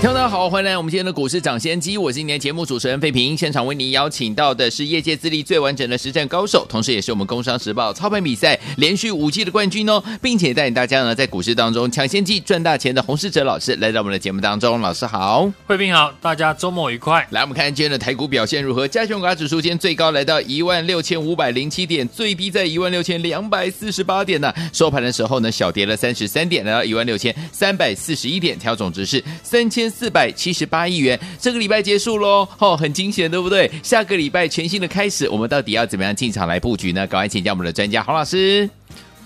[0.00, 3.36] 听众大家好，欢迎来我们今天的股市抢先机，我是今天节目主持人费平。
[3.36, 14.80] 现场为您邀请到的是业界资历最完整的实战高手，同时也是我们工商时报操盘比赛连续五季的冠军哦，并且带领大家呢在股市当中抢先机赚大钱的洪世哲老师来到我们的节目当中。
[14.80, 17.26] 老师好，费平好，大家周末愉快。
[17.30, 18.86] 来，我们看今天的台股表现如何？
[18.86, 24.54] 加权股指数今天最高来到一万六千五百零七点，最低在一万六千两百四十八点呢。
[24.72, 29.87] 收盘的时候呢，小跌了三十三点，来到一万六千三百四十一点，调总值是三千。
[29.90, 33.70] 四百七十八亿元，这个礼拜结束喽，哦，很惊险，对不对？
[33.82, 37.06] 下个礼拜全新的开始，我们到底要怎么样进场来布局呢？
[37.06, 38.68] 赶快请教我们的专家黄老师。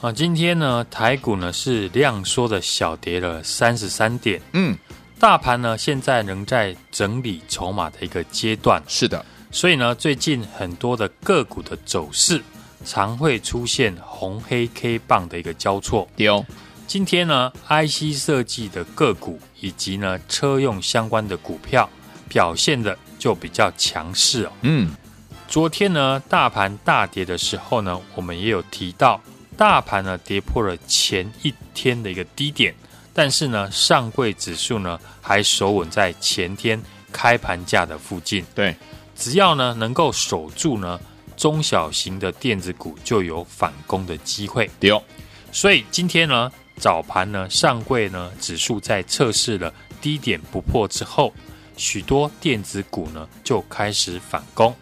[0.00, 4.76] 啊，今天呢，台股呢是量缩的小跌了三十三点，嗯，
[5.20, 12.42] 大盘呢现在仍在整理筹码的一个阶段，是的，所以呢，最近很多的个股的走势
[12.84, 16.44] 常会出现红黑 K 棒的一个交错，丢。
[16.92, 21.88] 今天呢，IC 设计的个股以及呢车用相关的股票
[22.28, 24.52] 表现的就比较强势哦。
[24.60, 24.94] 嗯，
[25.48, 29.18] 昨天呢，大盘大跌的时候呢，我们也有提到，
[29.56, 32.74] 大盘呢跌破了前一天的一个低点，
[33.14, 36.78] 但是呢，上柜指数呢还守稳在前天
[37.10, 38.44] 开盘价的附近。
[38.54, 38.76] 对，
[39.16, 41.00] 只要呢能够守住呢，
[41.38, 44.70] 中小型的电子股就有反攻的机会。
[44.78, 45.02] 对哦，
[45.50, 46.52] 所以今天呢。
[46.82, 51.32] 早盘呢，上柜呢指数在测试了低点不破之后，
[51.76, 54.74] 许多电子股呢就开始反攻。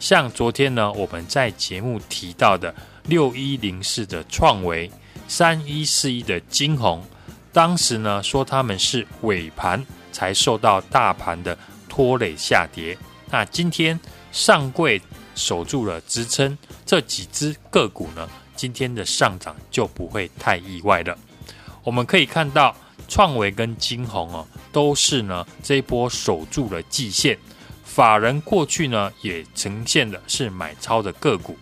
[0.00, 4.90] 像昨天呢，我们在节目提到的六一零四的创维，
[5.28, 7.04] 三一四一的晶宏，
[7.52, 12.96] 当时呢说他们是尾盘才受到大盘的拖累下跌。
[13.30, 14.00] 那今天
[14.32, 14.98] 上柜
[15.34, 18.26] 守住了支撑，这几只个股呢，
[18.56, 21.14] 今天的上涨就不会太意外了。
[21.84, 22.74] 我们可以看到，
[23.08, 27.36] 创维跟晶宏哦，都是呢这一波守住了季线，
[27.84, 31.56] 法人过去呢也呈现的是买超的个股，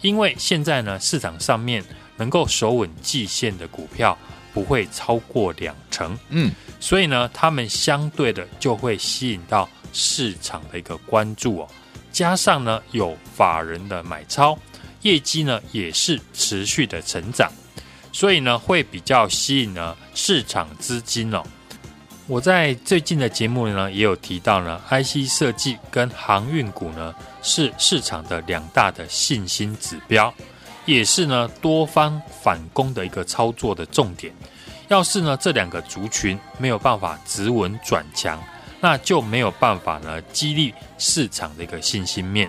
[0.00, 1.84] 因为现在呢市场上面
[2.16, 4.16] 能够守稳季线的股票
[4.52, 11.68] 不会超过两成，嗯，所以呢他们相对的就会吸引到市场的一个关注哦，
[12.12, 14.56] 加上呢有法人的买超，
[15.02, 17.50] 业绩呢也是持续的成长。
[18.14, 21.42] 所以呢，会比较吸引呢市场资金哦。
[22.28, 30.32] 我在最近的节目呢，也有提到呢，IC 设计跟航运股呢是市场的两大的信心指标，
[30.86, 34.32] 也是呢多方反攻的一个操作的重点。
[34.86, 38.40] 要是呢这两个族群没有办法止稳转强，
[38.80, 42.48] 那就没有办法呢激励市场的一个信心面。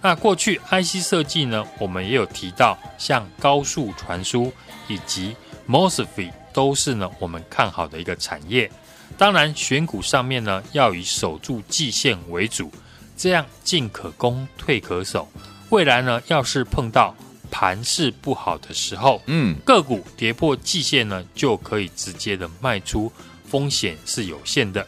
[0.00, 4.50] 那过去 IC 设计呢，我们也有提到，像高速传输。
[4.90, 5.36] 以及
[5.68, 8.68] MOSFET 都是呢我们看好的一个产业，
[9.16, 12.70] 当然选股上面呢要以守住季线为主，
[13.16, 15.28] 这样进可攻退可守。
[15.68, 17.14] 未来呢要是碰到
[17.52, 23.12] 盘势不好的时候，嗯，个股跌破季线呢就可以直接的卖出，
[23.46, 24.84] 风险是有限的。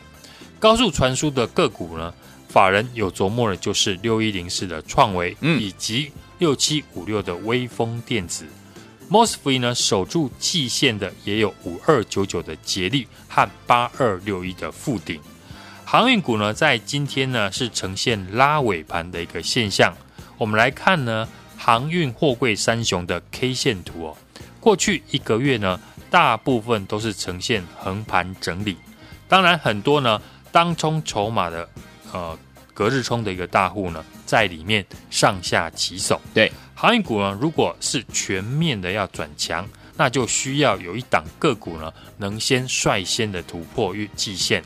[0.59, 2.13] 高速传输的个股呢，
[2.49, 8.45] 法人有琢磨的就是六一零四的创维，嗯，以及六七五六的微风电子。
[9.13, 15.21] MOSFET 呢守住季线的也有五二九九的捷力和八二六一的附顶。
[15.85, 19.95] 航运股呢在今天呢是呈现拉尾盘的一个现象。
[20.39, 21.29] 我们来看呢
[21.59, 24.17] 航运货柜三雄的 K 线图哦，
[24.59, 25.79] 过去一个月呢
[26.09, 28.79] 大部分都是呈现横盘整理。
[29.29, 31.69] 当然很多呢当冲筹码的
[32.15, 32.39] 呃
[32.73, 34.03] 隔日冲的一个大户呢
[34.33, 36.19] 在里面上下其手。
[36.33, 36.51] 对。
[36.75, 44.65] 航运股呢，如果是全面的要转强，那就需要有一档个股呢，能先率先的突破月季线。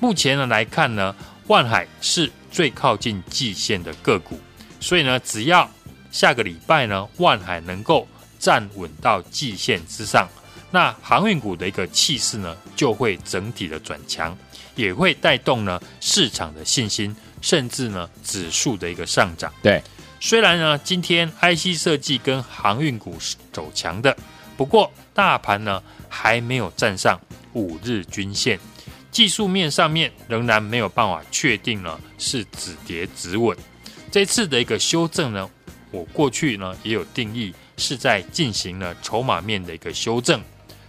[0.00, 1.14] 目前呢来看呢，
[1.48, 4.40] 万海是最靠近季线的个股，
[4.80, 5.70] 所以呢，只要
[6.10, 8.08] 下个礼拜呢，万海能够
[8.38, 10.26] 站稳到季线之上，
[10.70, 14.36] 那航运股的一个气势呢，就会整体的转强，
[14.74, 19.52] 也会带动呢市场的信心，甚至呢指数的一个上涨。
[19.62, 19.82] 对。
[20.20, 24.16] 虽然呢，今天 IC 设计跟航运股是走强的，
[24.56, 27.20] 不过大盘呢还没有站上
[27.52, 28.58] 五日均线，
[29.10, 33.54] 技术面上面仍然没有办法确定呢是止跌止稳。
[34.10, 35.50] 这次的一个修正呢，
[35.90, 40.40] 我过去呢也有定义，是在进行了筹码面的一个修正。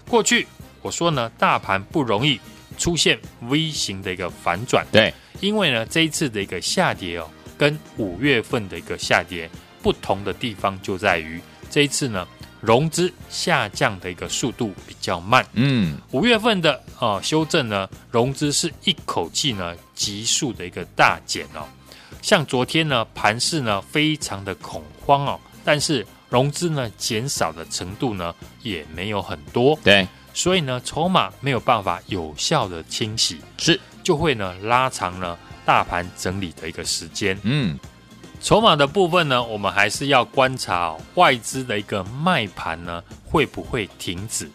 [0.08, 0.48] 过去
[0.82, 2.40] 我说呢，大盘不容易
[2.78, 9.50] 出现 V 型的一个反转，对，因为呢这一次的一个下跌哦，跟五月份的一个下跌
[9.82, 11.40] 不同的地方就在于
[11.70, 12.28] 这一次呢。
[12.62, 21.62] 融资下降的一个速度比较慢，嗯，五月份的啊、呃、修正呢，融资是一口气呢急速的一个大减哦，
[22.24, 28.34] 像昨天呢盘势呢非常的恐慌哦，但是融资呢减少的程度呢
[28.64, 35.36] 也没有很多，对，所以呢筹码没有办法有效的清洗，是就会呢拉长呢
[35.66, 37.80] 大盘整理的一个时间，嗯。
[38.42, 44.48] 筹码的部分呢，我们还是要观察、哦、外资的一个卖盘呢会不会停止？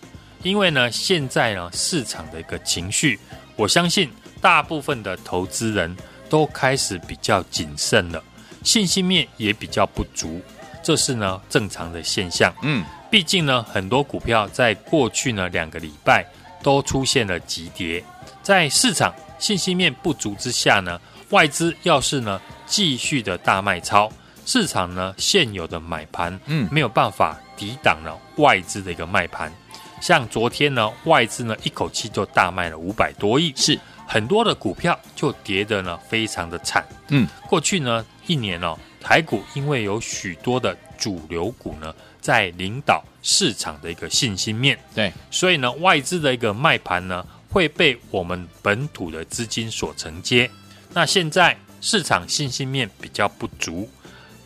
[0.42, 3.18] 因为呢，现在呢市场的一个情绪，
[3.56, 4.08] 我相信
[4.40, 5.96] 大部分的投资人
[6.28, 8.22] 都开始比较谨慎了，
[8.62, 10.40] 信心面也比较不足，
[10.84, 12.54] 这是呢正常的现象。
[12.62, 16.24] 嗯，毕竟呢很多股票在过去呢两个礼拜
[16.62, 18.02] 都出现了急跌，
[18.42, 22.40] 在市场信息面不足之下呢，外资要是呢。
[22.70, 24.08] 继续的大卖超，
[24.46, 29.52] 市场呢现有的买盘，嗯，没有办法抵挡了外资的一个卖盘。
[30.00, 36.86] 像昨天呢，外资呢一口气就大卖了五百多亿，是很多的股票就跌得呢非常的惨。
[37.08, 50.50] 嗯，过去呢一年哦，台股因为有许多的主流股呢在领导市场的一个信心面，对，所以呢外资的一个卖盘呢会被我们本土的资金所承接。
[50.92, 51.56] 那现在。
[51.82, 53.88] 市场信心面比较不足，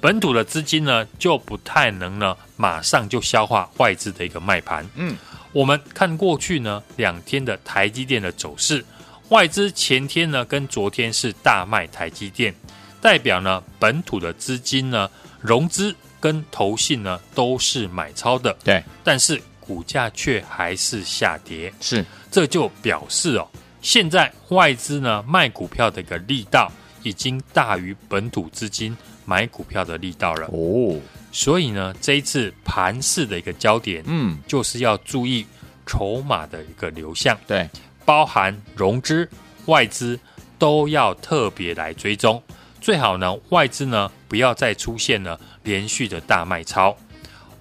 [0.00, 4.86] 本土的资金呢就不太能呢马上就消化外资的一个卖盘。
[4.94, 5.16] 嗯，
[5.50, 8.84] 我们看过去呢两天的台积电的走势，
[9.30, 12.54] 外资前天呢跟昨天是大卖台积电，
[13.00, 15.10] 代表呢本土的资金呢
[15.40, 15.92] 融资
[16.24, 18.56] 跟投信呢都是买超的。
[18.64, 21.70] 对，但是股价却还是下跌。
[21.82, 23.46] 是，这就表示哦，
[23.82, 26.72] 现在外资呢卖股票的一个力道。
[27.02, 30.46] 已经大于本土资金买股票的力道了。
[30.46, 30.98] 哦，
[31.30, 35.44] 所以呢，这一次盘市的一个焦点，嗯，就是要注意
[35.84, 37.68] 筹码的一个流向，对，
[38.06, 39.28] 包含融资、
[39.66, 40.18] 外资
[40.58, 42.42] 都要特别来追踪，
[42.80, 46.96] 最好呢，外资呢不要再出现了连续的大卖超，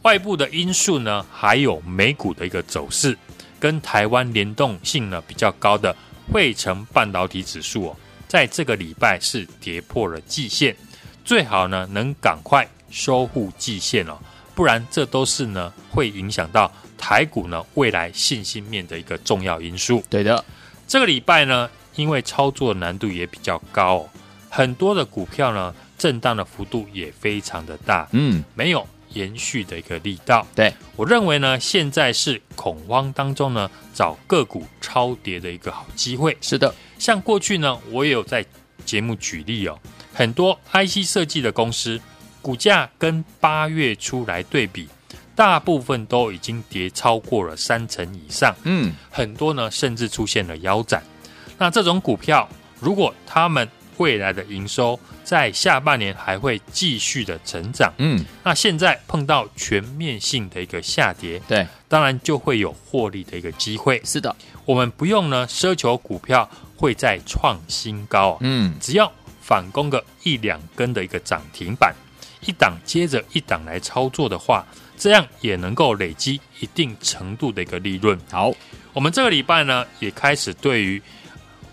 [0.04, 3.18] 外部的因素呢，还有美股的一个走势，
[3.60, 5.96] 跟台湾联动性呢比较高的
[6.32, 7.96] 汇成半导体指数哦。
[8.28, 10.76] 在这个礼拜是跌破了季线，
[11.24, 14.18] 最好呢能赶快收复季线哦，
[14.54, 20.04] 不然这都是呢会影响到台股呢未来信心面的一个重要因素。
[20.10, 20.44] 对的，
[20.88, 24.10] 这个礼拜呢，因为操作难度也比较高哦，
[24.50, 30.46] 很多的股票呢震荡的幅度也非常的大，嗯，没有延续的一个力道。
[30.56, 36.36] 对，我认为呢，现在是恐慌当中呢找个股超跌的一个好机会。
[36.42, 36.74] 是的。
[36.98, 38.46] 像过去呢，我也有在
[38.86, 39.78] 节目举例哦，
[40.14, 42.00] 很多 IC 设计的公司
[42.42, 44.88] 股价跟八月初来对比，
[45.36, 51.04] 大部分都已经跌超过了三成以上，嗯，很多呢甚至出现了腰斩。
[51.58, 52.50] 那这种股票，
[52.80, 64.02] 如果他们未来的营收在下半年还会继续的成长，嗯，那现在碰到全面性的一个下跌，对，当然就会有获利的一个机会。
[64.04, 66.50] 是的，我们不用呢奢求股票。
[66.76, 71.96] 会再创新高，啊嗯，只要反攻个一两根的一个涨停板，
[72.46, 74.66] 一档接着一档来操作的话，
[74.98, 78.20] 这样也能够累积一定程度的一个利润。
[78.30, 78.52] 好，
[78.92, 81.02] 我们这个礼拜呢，也开始对于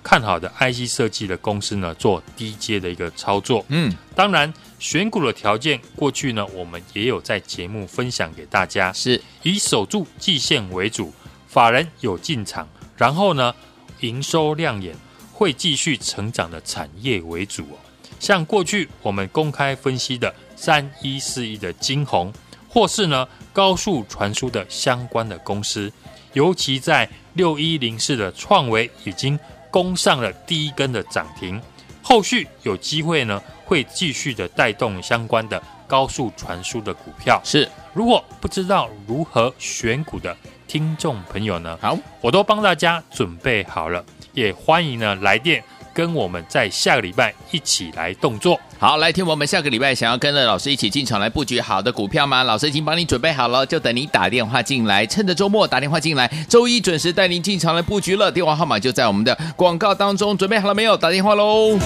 [0.02, 3.64] 看好的 IC 设计的公司呢，做低阶的一个操作。
[3.68, 11.12] 嗯，当然选股的条件，过去呢，我们也有在节目分享给大家，是以守住季线为主，
[11.46, 13.54] 法人有进场，然后呢，
[14.00, 14.96] 营收亮眼，
[15.32, 17.78] 会继续成长的产业为主哦。
[18.18, 22.32] 像过去我们公开分析的三一四一的晶宏，
[22.68, 25.92] 或是呢高速传输的相关的公司，
[26.32, 29.38] 尤其在六一零四的创维已经
[29.70, 31.60] 攻上了第一根的涨停，
[32.02, 37.40] 后续有机会呢会继续的带动相关的高速传输的股票。
[37.44, 40.36] 是，如果不知道如何选股的。
[40.66, 45.60] 听众朋友呢，好，我都帮大家准备好了，也欢迎呢来电
[45.92, 48.58] 跟我们在下个礼拜一起来动作。
[48.78, 52.42] 好，来听我们下个礼拜想要跟着老师一起进场来布局好的股票吗？
[52.44, 58.32] 老师已经帮你准备好了，就等你打电话进来，趁着周末打电话进来，周一准时带您进场来布局了。
[58.32, 60.96] 电话号码就在我们的广告当中，准备好了没有？
[60.96, 61.78] 打电话喽！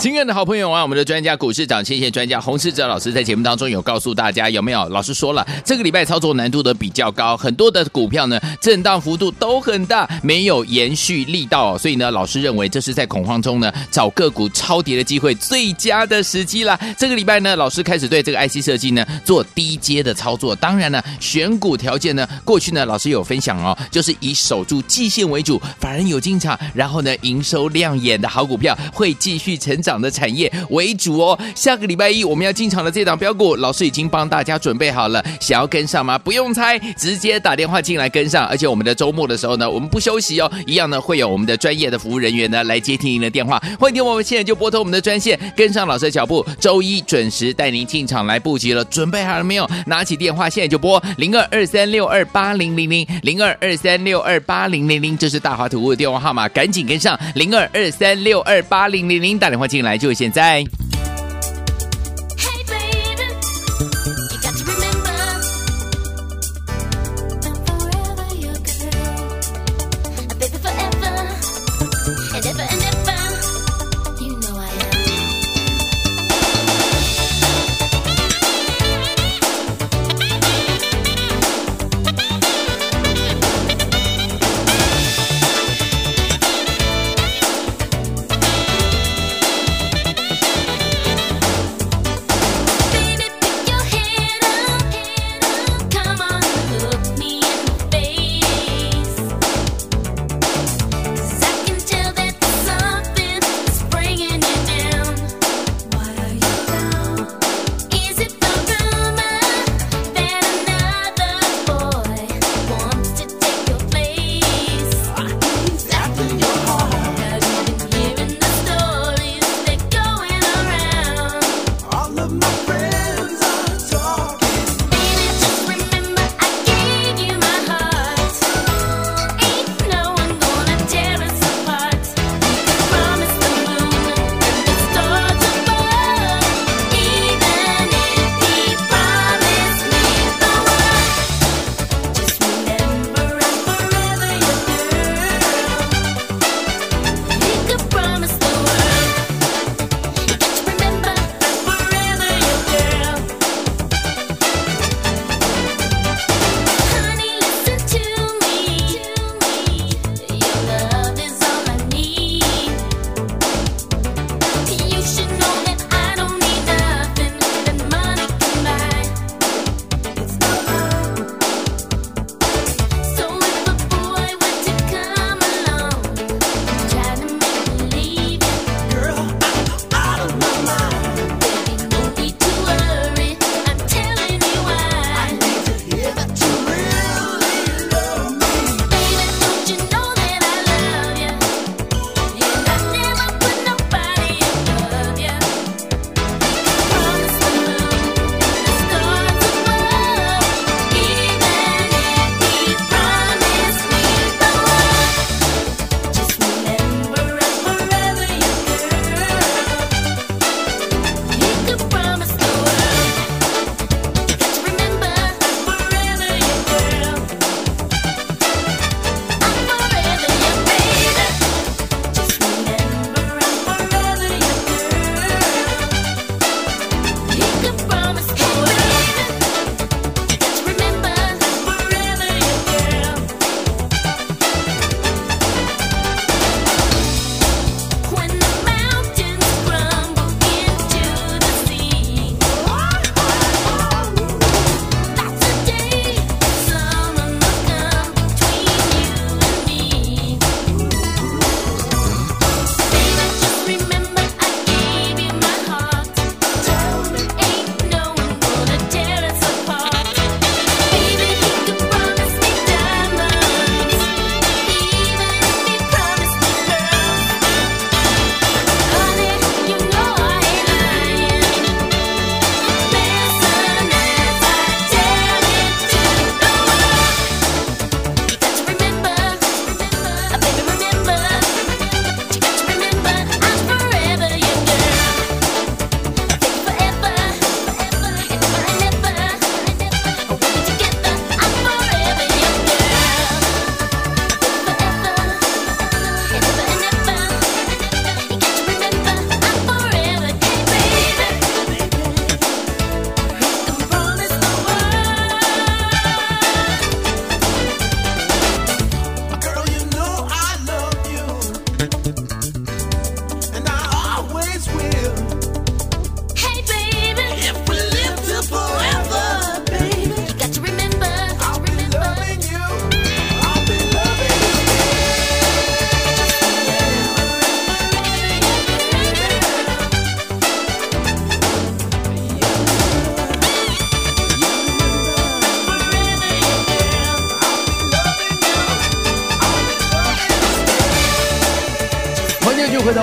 [0.00, 4.88] 亲爱的好朋友啊，我们的专家股市长，谢谢专家洪世哲老师在节目当中有告诉大家，有没有？
[4.88, 16.80] 老师说了，这个礼拜操作难度的比较高，很多的股票呢震荡幅度都很大，没有延续力道，所以呢，老师认为这是在恐慌中呢找个股超跌的机会最佳的时机啦。
[16.96, 29.89] 这个礼拜呢，老师开始对这个 IC 设计呢做低阶的操作，当然呢，选股条件呢，过去呢老师有分享哦，就是以守住季线为主，法人有进场，然后呢营收亮眼的好股票会继续成长。
[29.90, 31.36] 涨的产业为主哦。
[31.56, 35.20] 下个礼拜一我们要进场的这档标股，老师已经帮大家准备好了。
[35.40, 36.16] 想要跟上吗？
[36.16, 38.46] 不用猜，直接打电话进来跟上。
[38.46, 43.60] 而且我们的周末的时候呢，我们不休息哦，一样呢会有我们的专业的服务人员呢来接听您的电话。
[43.80, 46.46] 欢迎听我们现在就拨通我们的专线，跟上老师的脚步。
[46.60, 48.84] 周一准时带您进场来布局了。
[48.84, 49.68] 准备好了没有？
[49.86, 60.89] 拿起电话现在就拨零二二三六二八零零零零二二三六二八零零零，这是大华图的电话号码，赶紧跟上零二二三六二八零零零，打电话进进来就现在。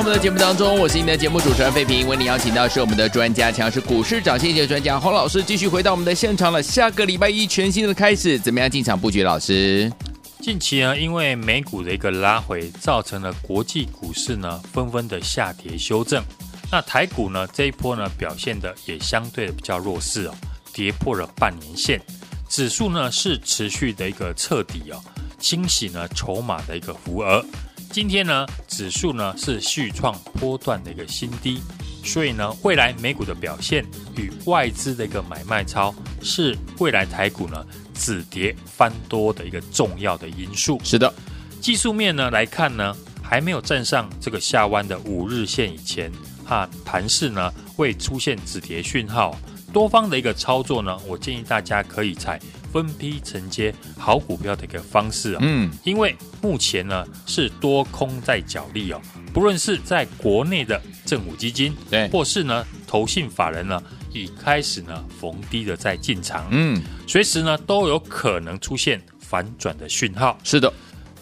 [0.07, 6.63] 们的节目当中，我是您的节目主持人费平，为您邀请到是我们的专家，强势股市涨跌的专家洪老师，继续回到我们的现场了。
[6.63, 9.21] 下个礼拜一全新的开始，怎么样进场布局？
[9.21, 9.91] 老师，
[10.39, 16.23] 近期呢，因为美股的一个拉回，造成了国际股市呢纷纷的下跌修正。
[16.71, 20.33] 那台股呢这一波呢表现的也相对的比较弱势哦，
[20.71, 21.99] 跌破了半年线，
[22.47, 25.03] 指数呢是持续的一个彻底哦，
[25.37, 27.43] 清洗呢筹码的一个浮额。
[27.89, 31.59] 今天呢，指数呢是续创波段的一个新低，
[32.03, 33.83] 所以呢，未来美股的表现
[34.15, 40.79] 与外资的一个买卖超，是未来台股呢止跌翻多的一个重要的因素。
[40.83, 41.11] 是的，
[41.59, 46.11] 技术面呢来看呢，还没有站上这个下弯的五日线以前，
[46.45, 49.35] 哈，盘势呢会出现止跌讯号。
[49.73, 52.39] 多方的一个操作呢，我建议大家可以采
[52.77, 55.39] 分批承接好股票的一个方式啊、哦。
[55.41, 59.01] 嗯，因为目前呢是多空在角力哦，
[59.33, 63.81] 不论是在国内的政府基金，对，或是呢投信法人呢，
[64.13, 66.47] 已开始呢逢低的在进场。
[66.51, 70.37] 嗯，随时呢都有可能出现反转的讯号。
[70.43, 70.71] 是的，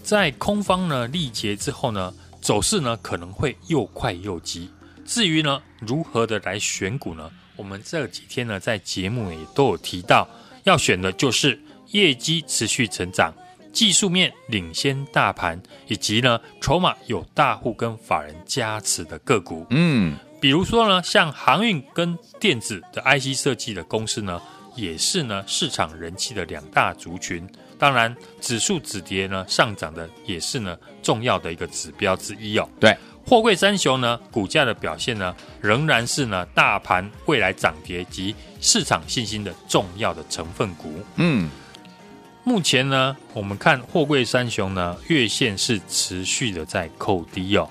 [0.04, 4.70] 在空方呢力竭之后呢，走势呢可能会又快又急。
[5.06, 7.32] 至于呢如何的来选股呢？
[7.56, 10.28] 我们这几天呢，在节目也都有提到，
[10.66, 11.60] 要选的就是
[11.92, 13.34] 业绩持续成长、
[13.72, 19.66] 技术面领先大盘，以及呢筹码有大户跟法人加持的个股。
[19.70, 24.42] 嗯，比如说呢，像航运跟电子的 IC 设计的公司呢，
[24.76, 27.48] 也是呢市场人气的两大族群。
[27.78, 32.68] 当然，指数止跌呢上涨的也是呢重要的一个指标之一哦。
[32.80, 32.96] 对。
[33.28, 40.94] 货柜三雄呢，股价的表现呢，仍然是呢大盘未来涨跌及市场信心的重要的成分股。
[41.16, 41.50] 嗯，
[42.44, 47.68] 目前呢，我们看货柜三雄呢，月线是持续的在扣低哦。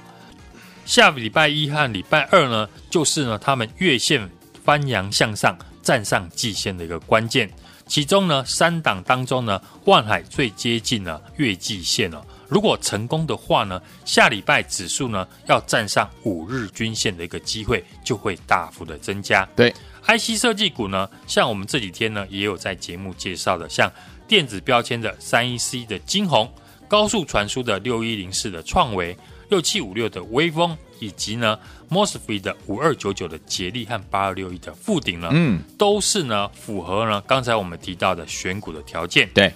[0.85, 4.29] 下个礼拜一和礼拜二呢，就是呢他们月线
[4.65, 7.49] 翻扬向上，站上季线的一个关键。
[7.87, 12.25] 其中呢，三档当中呢，万海最接近了月季线了。
[12.49, 19.49] 如果成功的话呢，下礼拜指数呢要站上五日均线的一个机会就会大幅的增加。
[19.57, 23.91] 对，IC 设计股呢，像我们这几天呢也有在节目介绍的，像
[24.27, 26.53] 电子标签的三一 C 的金宏，
[26.89, 29.17] 高速传输的六一零四的创惟，
[29.49, 31.59] 六七五六的威风，以及呢
[31.91, 39.29] Mosfet 的五二九九的捷力和八二六一的富鼎呢，嗯，都是呢符合呢刚才我们提到的选股的条件。
[39.35, 39.53] 对。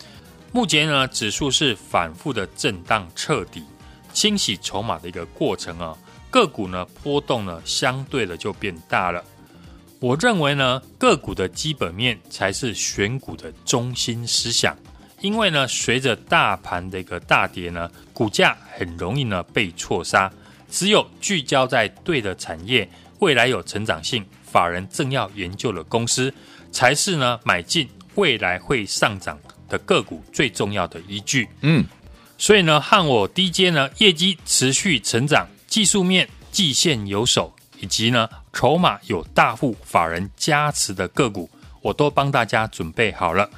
[0.50, 3.62] 目前呢，指数是反复的震荡彻底，
[4.14, 5.94] 清洗筹码的一个过程啊，
[6.30, 9.22] 个股呢波动呢相对的就变大了。
[10.00, 14.74] 我认为呢，个股的基本面才是选股的中心思想，
[15.20, 20.30] 因为呢，随着大盘的一个大跌呢，股价很容易呢被错杀。
[20.70, 22.88] 只有聚焦在对的产业，
[23.20, 26.32] 未来有成长性，法人正要研究的公司，
[26.70, 31.84] 才是呢买进未来会上涨的个股最重要的依据，嗯，
[32.36, 41.48] 所以呢，和我低阶呢，业绩持续成长，技术面季线有手，以及呢，筹码有大户法人加持的个股，
[41.80, 43.48] 我都帮大家准备好了。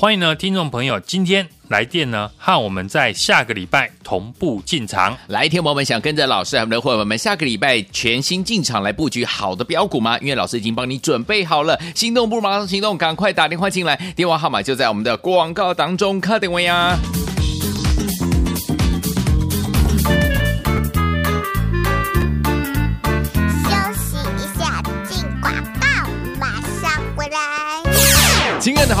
[0.00, 5.14] 欢迎呢，听众朋友，今天来电呢，和我们在下个礼拜同步进场。
[5.26, 10.18] 来，听友们想跟着老师和我们的伙伴们下个礼拜全新进场来布局好的标股吗？
[10.20, 16.96] 因为老师已经帮你准备好了，心动不如马上行动，赶快打电话进来，电话号码就在我们的广告当中，快点位呀。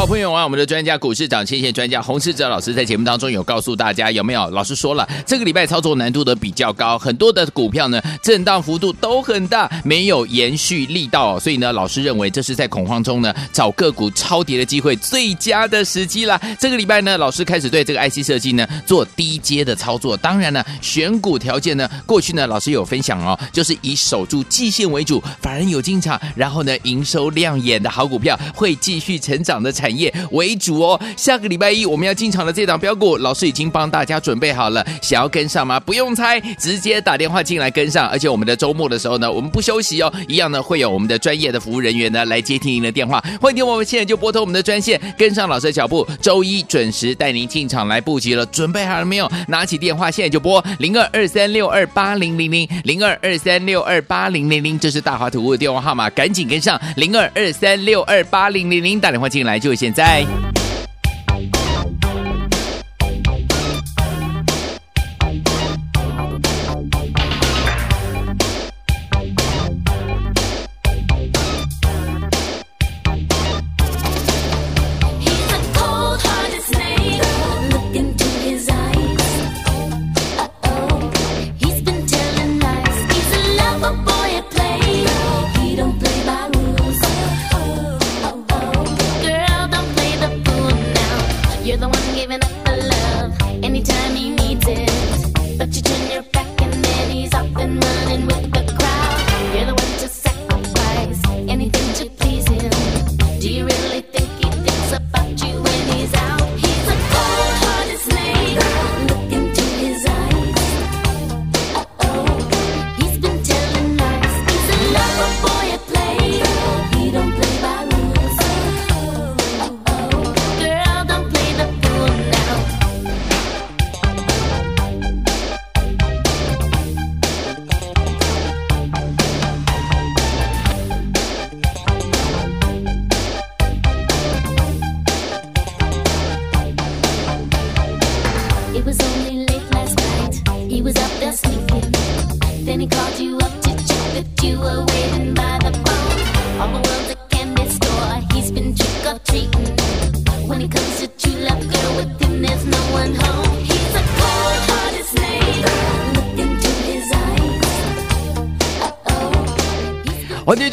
[0.00, 4.48] 好朋友啊，我们的专家股市涨跌专家洪世哲老师在节目当中有告诉大家，有没有？
[4.48, 16.40] 老师说了，这个礼拜操作难度的比较高，很多的股票呢震荡幅度都很大，没有延续力道，所以呢，老师认为这是在恐慌中呢找个股超跌的机会最佳的时机啦。
[16.58, 29.62] 这个礼拜呢，老师开始对这个 IC 设计呢做低阶的操作，当然呢，选股条件呢，过去呢老师有分享哦，就是以守住季线为主，法人有进场，然后呢营收亮眼的好股票会继续成长。
[29.62, 31.00] 的产业为主哦。
[31.16, 34.84] 下个礼拜一我们要进场的这档标股，老师已经帮大家准备好了。
[35.02, 35.78] 想要跟上吗？
[35.80, 38.06] 不用猜，直接打电话进来跟上。
[38.08, 43.18] 而且我们的周末的时候呢，我们不休息哦，一样呢会有我们的专业的服务人员呢来接听您的电话。
[43.40, 46.06] 欢迎听我们现在就拨通我们的专线，跟上老师的脚步。
[46.20, 48.44] 周一准时带您进场来布局了。
[48.46, 49.30] 准备好了没有？
[49.48, 59.30] 拿起电话现在就拨零二二三六二八零零零零二二三六二八零零零，这是大华图物的电话号码，赶紧跟上零二二三六二八零零零，打电话。
[59.30, 60.69] 进来就现在。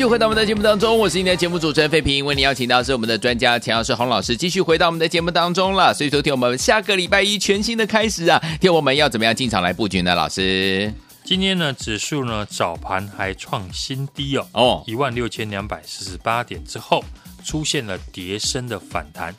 [0.07, 5.93] 回到我们的节目当中，我是今天的节目主持人费平，为你邀请到是我们的专家钱老师洪老师，继续回到我们的节目当中了。
[5.93, 10.15] 所以说，听我们下个礼拜一全新的开始啊，听我们要怎么样进场来布局呢？
[10.15, 10.93] 老师，
[11.25, 17.03] 今天呢，指数呢早盘还创新低哦，哦一万六千两百四十八点之后，
[17.43, 19.35] 出现了跌升的反弹。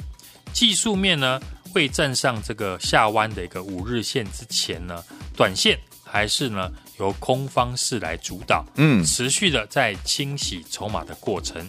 [0.52, 1.40] 技术面呢，
[1.72, 5.02] 会站上这个下弯的一个五日线之前呢，
[5.34, 11.68] 短线还是呢由空方式来主导，嗯持续的在清洗筹码的过程。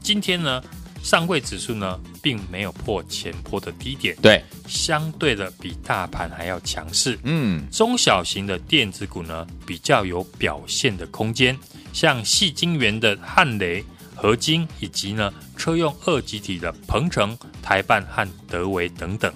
[0.00, 0.62] 今天呢，
[1.02, 7.18] 上柜指数呢并没有破前波的低点，对，相对的比大盘还要强势。
[7.24, 11.58] 嗯，中小型的电子股呢，比较有表现的空间，
[11.92, 13.82] 像细晶圆的汉雷、
[14.14, 19.32] 合金，以及呢车用二极体的鹏程、台半和德维等等。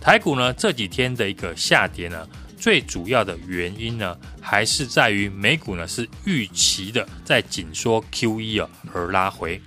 [0.00, 2.28] 台股呢这几天的一个下跌呢，
[2.64, 9.60] 最主要的原因呢，还是在于美股呢是预期的在紧缩 QE 啊而拉回，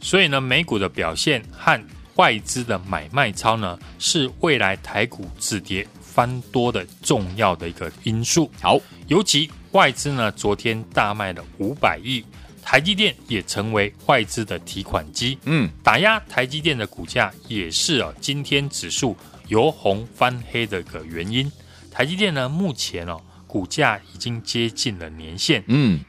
[0.00, 1.80] 所以呢美股的表现和
[2.16, 8.50] 外资的买卖超呢，是未来台股止跌翻多的重要的一个因素。
[8.60, 12.24] 好，尤其外资呢，昨天大卖了五百亿，
[12.60, 19.16] 台积电也成为外资的提款机，嗯，打压台积电的股价，也是啊，今天指数
[19.46, 21.48] 由红翻黑的一个原因。
[21.94, 26.00] 台积电呢，目前哦，股价已经接近了年线，嗯，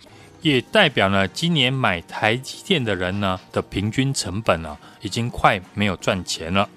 [0.41, 6.67] 也代表呢，今年买台积电的人呢的平均成本呢，已经快没有赚钱了。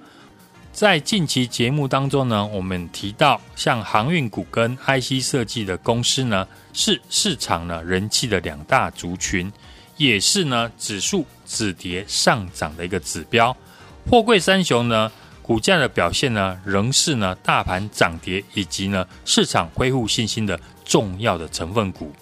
[0.70, 9.50] 在近期节目当中呢，我们提到像航运股跟 IC 设计的公司呢，是市场呢人气的两大族群，
[9.96, 13.56] 也是呢指数止跌上涨的一个指标。
[14.08, 15.10] 货柜三雄呢，
[15.48, 22.12] 股价的表现呢，仍是呢大盘涨跌以及呢市场恢复信心的重要的成分股。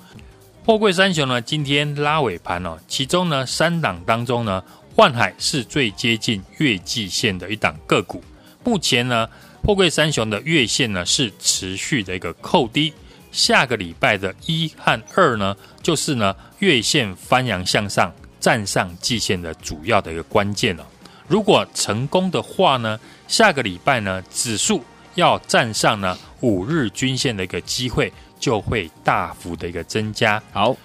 [0.65, 4.63] 货柜三雄呢，今天拉尾盘哦，其中呢三档当中呢，
[4.95, 8.23] 万海是最接近月季线的一档个股。
[8.63, 9.29] 目前呢，
[9.65, 12.93] 货柜三雄的月线呢是持续的一个扣低，
[13.33, 20.87] 下个礼拜的一和二呢，就是呢月线翻扬向上，站上季线的主要的一个关键了。
[21.29, 24.83] 如果成功的话呢，下个礼拜呢，指数
[25.15, 30.43] 要站上呢五日均线的一个机会就会大幅的一个增加。
[30.53, 30.77] 好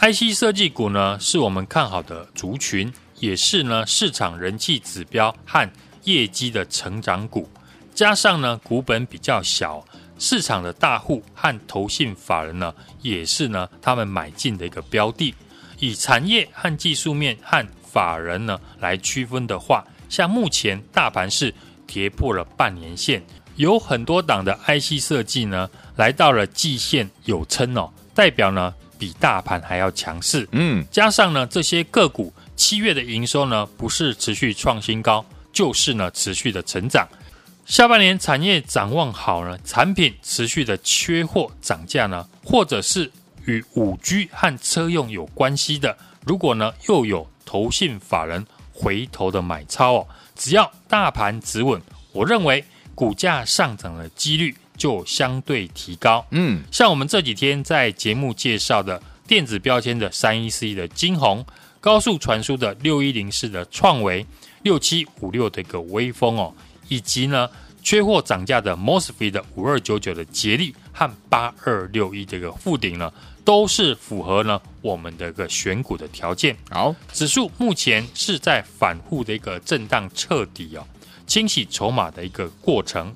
[0.00, 5.70] ，IC 设计股呢，是我们看好的族群，也是呢市场人气指标和
[6.04, 7.48] 业绩的成长股。
[7.94, 9.84] 加上呢股本比较小，
[10.18, 15.34] 市场的大户和投信法人呢，也是呢他们买进的一个标的。
[15.78, 21.54] 以产业和技术面和法人呢来区分的话，像目前大盘是
[21.88, 23.20] 跌破了半年线，
[23.56, 30.46] 有很多档的 IC 设计呢来到了季线有撑哦，代表呢比大盘还要强势。
[30.52, 37.08] 嗯，加上呢这些个股七月的营收呢不是持续创新高，就是呢持续的成长。
[37.64, 43.10] 下半年产业展望好呢，产品持续的缺货涨价呢，或者是
[43.44, 50.06] 与五 G 和车用有关系的，如果呢又有投信法人回头的买超哦，
[50.38, 56.24] 只要大盘止稳，我认为股价上涨的几率就相对提高。
[56.30, 61.44] 嗯，像我们这几天在节目介绍的电子标签的三一四一的金红，
[61.80, 64.24] 高速传输的六一零四的创维，
[64.62, 66.54] 六七五六的一个微风哦。
[66.86, 67.50] 以及呢，
[67.82, 73.12] 缺货涨价的 Mosfet 的五二九九的捷力和八二六一这个富鼎呢，
[73.48, 76.54] 都是符合呢我们的一个选股的条件。
[76.68, 80.86] 好，指数目前是在反复的一个震荡彻底哦，
[81.26, 83.10] 清洗筹码的一个过程。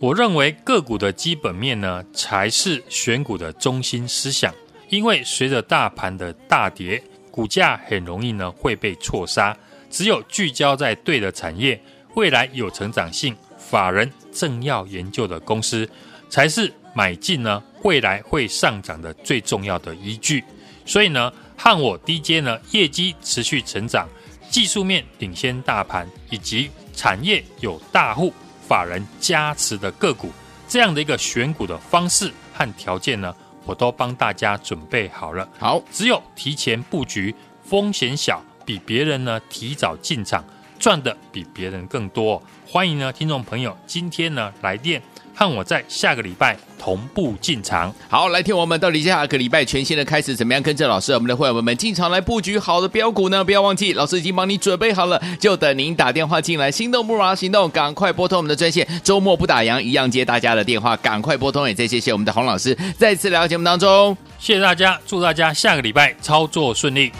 [0.00, 4.52] 我认为个股的基本面呢，才是选股的中心思想。
[4.88, 9.56] 因为随着大盘的大跌，股价很容易呢会被错杀。
[9.88, 11.80] 只有聚焦在对的产业。
[12.16, 15.88] 未来有成长性，法人正要研究的公司，
[16.28, 20.42] 才是买进呢未来会上涨的最重要的依据。
[20.84, 24.08] 所以呢，和我 DJ 呢业绩持续成长，
[24.50, 28.34] 技术面领先大盘，以及产业有大户
[28.66, 30.32] 法人加持的个股，
[30.66, 33.32] 这样的一个选股的方式和条件呢，
[33.64, 35.48] 我都帮大家准备好了。
[35.56, 37.32] 好，只有提前布局，
[37.62, 40.44] 风险小，比别人呢提早进场。
[40.80, 42.40] 赚的比别人更多。
[42.64, 45.02] 欢迎呢，听众朋友，今天呢来电。
[45.38, 47.94] 看我在下个礼拜同步进场。
[48.08, 53.44] 好，来听我们到底下个礼拜全新的开始，怎么样跟着老师，我们的会员们们进场来布局好的标股呢？
[53.44, 56.72] 不要忘记，老师已经帮你准备好了，就等您打电话进来。
[56.72, 58.84] 心动不如行动，赶快拨通我们的专线。
[59.04, 61.68] 周末不打烊，一样接大家的电话，赶快拨通。
[61.68, 67.12] 也再谢谢我们的洪老师，再次来到节目当中，谢谢大家，祝大家下个礼拜操作顺利。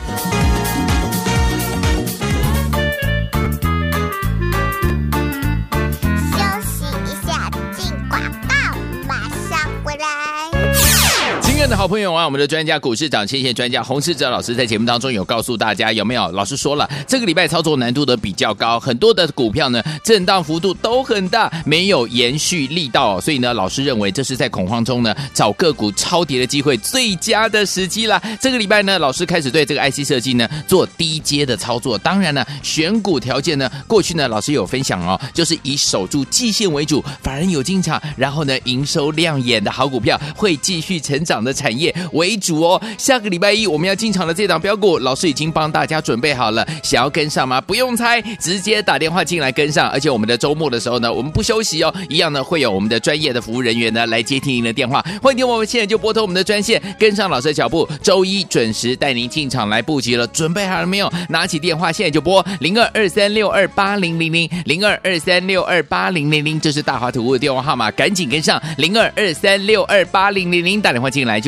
[11.69, 16.27] 的好朋友啊，我们的专家股市涨先线专家洪世哲老师在节目当中有告诉大家，有没有？
[16.33, 28.19] 老师说了，这个礼拜操作难度的比较高，很多的股票呢震荡幅度都很大，没有延续力道，所以呢，老师认为这是在恐慌中呢找个股超跌的机会最佳的时机啦。
[28.41, 41.55] 这个礼拜呢，老师开始对这个 IC 设计呢做低阶的操作，当然呢，选股条件呢，过去呢老师有分享哦，就是以守住季线为主，法人有进场，然后呢营收亮眼的好股票会继续成长的。
[41.59, 47.61] 产业为主哦，下个礼拜一我们要进场的这档标股，老师已经帮大家准备好了，想要跟上吗？
[47.61, 49.91] 不用猜，直接打电话进来跟上。
[49.91, 55.05] 而且我们的周末的时候呢，我们不休息哦，一样呢会有我们的专业的服务人员呢来接听您的电话。
[55.21, 60.25] 欢迎听我们现在就拨通我们的专线，跟上老师的脚步，周一准时带您进场来布局了。
[60.29, 61.13] 准备好了没有？
[61.29, 71.48] 拿起电话现在就拨零二二三六二八零零零零二二三六二八零零零，这是大华图的电话号码，赶紧跟上零二二三六二八零零零，打电话进来就。